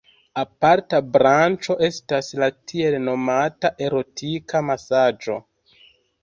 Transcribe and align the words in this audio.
Aparta 0.43 1.01
branĉo 1.17 1.75
estas 1.87 2.29
la 2.43 2.47
tiel 2.71 2.97
nomata 3.03 3.73
erotika 3.89 4.63
masaĝo. 4.73 5.39